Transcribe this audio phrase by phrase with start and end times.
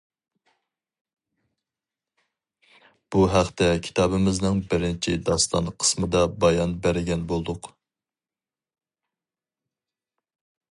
[3.15, 7.73] بۇ ھەقتە كىتابىمىزنىڭ بىرىنچى داستان قىسمىدا بايان بەرگەن بولدۇق.